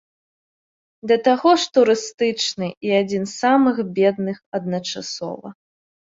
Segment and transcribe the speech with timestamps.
[1.11, 5.47] Да таго ж турыстычны і адзін з самых бедных адначасова.